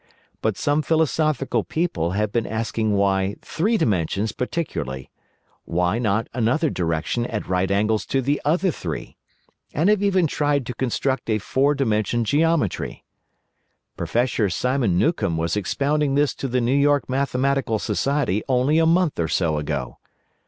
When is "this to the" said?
16.15-16.61